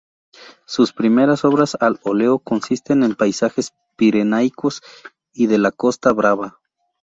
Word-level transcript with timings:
Sus 0.65 0.93
primeras 0.93 1.45
obras 1.45 1.77
al 1.79 1.99
óleo 2.01 2.39
consisten 2.39 3.03
en 3.03 3.13
paisajes 3.13 3.75
pirenaicos 3.97 4.81
y 5.31 5.45
de 5.45 5.59
la 5.59 5.71
Costa 5.71 6.11
Brava. 6.11 6.57